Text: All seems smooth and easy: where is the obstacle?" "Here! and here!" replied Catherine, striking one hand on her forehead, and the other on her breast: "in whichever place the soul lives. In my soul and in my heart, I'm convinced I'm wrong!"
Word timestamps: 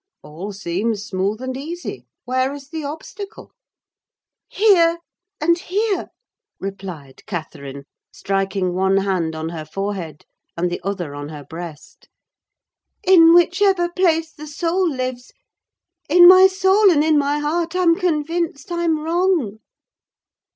All 0.23 0.51
seems 0.51 1.03
smooth 1.05 1.43
and 1.43 1.55
easy: 1.55 2.07
where 2.25 2.55
is 2.55 2.69
the 2.69 2.83
obstacle?" 2.83 3.51
"Here! 4.47 4.97
and 5.39 5.59
here!" 5.59 6.07
replied 6.59 7.23
Catherine, 7.27 7.83
striking 8.11 8.73
one 8.73 8.97
hand 8.97 9.35
on 9.35 9.49
her 9.49 9.63
forehead, 9.63 10.25
and 10.57 10.71
the 10.71 10.81
other 10.83 11.13
on 11.13 11.29
her 11.29 11.43
breast: 11.43 12.09
"in 13.03 13.35
whichever 13.35 13.89
place 13.89 14.31
the 14.33 14.47
soul 14.47 14.89
lives. 14.89 15.31
In 16.09 16.27
my 16.27 16.47
soul 16.47 16.89
and 16.89 17.03
in 17.03 17.19
my 17.19 17.37
heart, 17.37 17.75
I'm 17.75 17.95
convinced 17.95 18.71
I'm 18.71 18.97
wrong!" 19.01 19.59